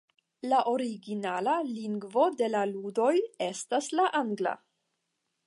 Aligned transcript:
La 0.51 0.59
originala 0.69 1.53
lingvo 1.67 2.23
de 2.41 2.49
la 2.55 2.63
ludoj 2.73 3.13
estas 3.51 3.93
la 4.01 4.09
angla. 4.23 4.57